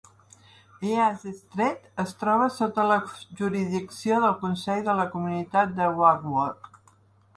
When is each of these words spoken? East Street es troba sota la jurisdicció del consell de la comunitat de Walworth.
East 0.91 1.27
Street 1.41 1.83
es 2.05 2.15
troba 2.23 2.47
sota 2.57 2.87
la 2.93 2.97
jurisdicció 3.43 4.17
del 4.27 4.35
consell 4.47 4.83
de 4.89 4.97
la 5.01 5.07
comunitat 5.13 5.77
de 5.83 5.95
Walworth. 6.01 6.83